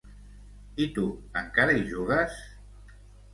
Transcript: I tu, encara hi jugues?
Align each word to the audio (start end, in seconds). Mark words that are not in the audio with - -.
I 0.85 0.87
tu, 0.95 1.03
encara 1.43 1.77
hi 1.81 1.85
jugues? 1.91 2.41